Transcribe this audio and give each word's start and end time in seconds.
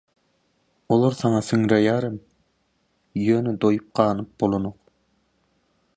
Olar 0.95 1.13
saňa 1.19 1.41
siňýarem, 1.49 2.17
ýöne 3.27 3.53
doýup, 3.61 3.87
ganyp 4.01 4.33
bolanok. 4.41 4.79